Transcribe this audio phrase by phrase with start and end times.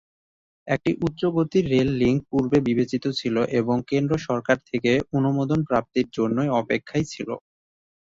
[0.67, 6.49] একটি উচ্চ গতির রেল লিংক পূর্বে বিবেচিত ছিল এবং কেন্দ্র সরকার থেকে অনুমোদন প্রাপ্তির জন্যই
[6.61, 7.29] অপেক্ষায় ছিল।